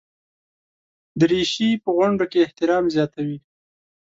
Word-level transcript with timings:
دریشي 1.19 1.69
په 1.83 1.89
غونډو 1.95 2.25
کې 2.31 2.39
احترام 2.45 2.85
زیاتوي. 2.95 3.37